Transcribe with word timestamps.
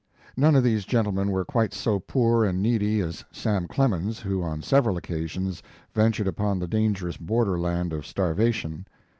None 0.35 0.55
of 0.55 0.63
these 0.63 0.85
gentlemen 0.85 1.29
were 1.29 1.45
quite 1.45 1.75
so 1.75 1.99
poor 1.99 2.43
and 2.43 2.59
needy 2.59 3.01
as 3.01 3.23
Sam 3.31 3.67
Clemens, 3.67 4.19
who 4.21 4.41
on 4.41 4.63
several 4.63 4.99
occa 4.99 5.29
sions 5.29 5.61
ventured 5.93 6.27
upon 6.27 6.57
the 6.57 6.65
dangerous 6.67 7.17
border 7.17 7.59
land 7.59 7.93
of 7.93 8.07
starvation. 8.07 8.87